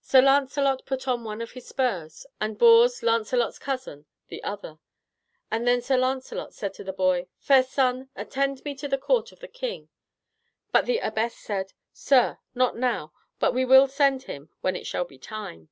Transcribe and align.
Sir 0.00 0.22
Lancelot 0.22 0.86
put 0.86 1.06
on 1.06 1.24
one 1.24 1.42
of 1.42 1.50
his 1.50 1.66
spurs, 1.68 2.24
and 2.40 2.56
Bors, 2.56 3.02
Lancelot's 3.02 3.58
cousin, 3.58 4.06
the 4.28 4.42
other, 4.42 4.78
and 5.50 5.68
then 5.68 5.82
Sir 5.82 5.98
Lancelot 5.98 6.54
said 6.54 6.72
to 6.72 6.84
the 6.84 6.92
boy, 6.94 7.26
"Fair 7.36 7.62
son, 7.62 8.08
attend 8.16 8.64
me 8.64 8.74
to 8.76 8.88
the 8.88 8.96
court 8.96 9.30
of 9.30 9.40
the 9.40 9.46
king;" 9.48 9.90
but 10.72 10.86
the 10.86 11.00
abbess 11.00 11.34
said, 11.36 11.74
"Sir, 11.92 12.38
not 12.54 12.78
now, 12.78 13.12
but 13.38 13.52
we 13.52 13.66
will 13.66 13.88
send 13.88 14.22
him 14.22 14.48
when 14.62 14.74
it 14.74 14.86
shall 14.86 15.04
be 15.04 15.18
time." 15.18 15.68